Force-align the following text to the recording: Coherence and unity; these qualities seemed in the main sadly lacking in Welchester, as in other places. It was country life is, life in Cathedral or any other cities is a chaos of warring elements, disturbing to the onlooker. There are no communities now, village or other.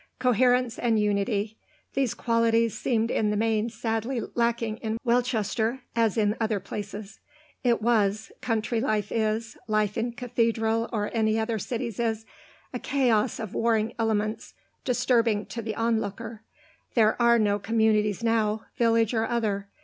Coherence 0.17 0.79
and 0.79 0.97
unity; 0.99 1.59
these 1.93 2.15
qualities 2.15 2.75
seemed 2.75 3.11
in 3.11 3.29
the 3.29 3.37
main 3.37 3.69
sadly 3.69 4.19
lacking 4.33 4.77
in 4.77 4.97
Welchester, 5.05 5.81
as 5.95 6.17
in 6.17 6.35
other 6.41 6.59
places. 6.59 7.19
It 7.63 7.83
was 7.83 8.31
country 8.41 8.81
life 8.81 9.11
is, 9.11 9.57
life 9.67 9.99
in 9.99 10.13
Cathedral 10.13 10.89
or 10.91 11.11
any 11.13 11.37
other 11.37 11.59
cities 11.59 11.99
is 11.99 12.25
a 12.73 12.79
chaos 12.79 13.39
of 13.39 13.53
warring 13.53 13.93
elements, 13.99 14.55
disturbing 14.85 15.45
to 15.45 15.61
the 15.61 15.75
onlooker. 15.75 16.41
There 16.95 17.15
are 17.21 17.37
no 17.37 17.59
communities 17.59 18.23
now, 18.23 18.65
village 18.77 19.13
or 19.13 19.27
other. 19.27 19.69